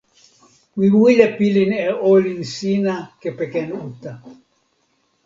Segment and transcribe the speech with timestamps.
[0.77, 4.11] mi wile pilin e olin sina kepeken uta.